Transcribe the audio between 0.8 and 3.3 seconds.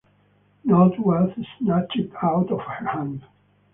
was snatched out of her hand.